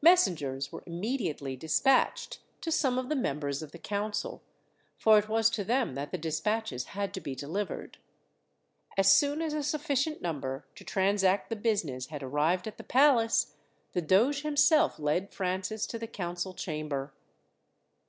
[0.00, 4.40] Messengers were immediately despatched to some of the members of the council,
[4.96, 7.98] for it was to them that the despatches had to be delivered.
[8.96, 13.54] As soon as a sufficient number to transact the business had arrived at the palace,
[13.92, 17.12] the doge himself led Francis to the council chamber.